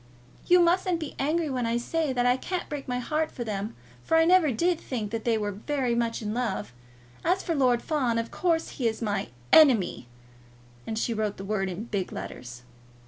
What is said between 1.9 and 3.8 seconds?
that I can't break my heart for them,